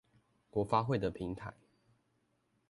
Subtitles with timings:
[0.49, 1.53] 國發會的平台